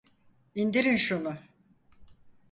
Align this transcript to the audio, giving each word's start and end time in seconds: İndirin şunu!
İndirin 0.55 0.95
şunu! 0.95 1.37